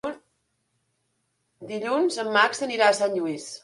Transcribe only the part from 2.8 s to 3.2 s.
a Sant